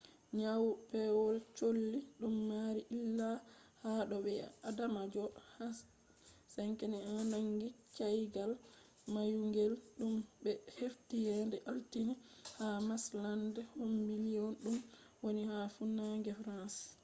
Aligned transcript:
nyau 0.37 0.65
pewol 0.91 1.35
cholli 1.57 1.99
dum 2.19 2.35
mari 2.49 2.81
illa 2.97 3.31
ha 3.81 3.91
do 4.09 4.17
bi'adamajo 4.25 5.23
h5n1 5.53 7.17
nangi 7.33 7.67
caygal 7.97 8.51
mayungel 9.13 9.73
dum 9.97 10.13
be 10.43 10.51
hefti 10.77 11.17
yende 11.27 11.57
altine 11.69 12.13
ha 12.57 12.67
marshland 12.87 13.55
kombi 13.75 14.15
lyon 14.25 14.51
dum 14.63 14.77
woni 15.23 15.43
ha 15.51 15.59
funange 15.75 16.31
france 16.41 16.79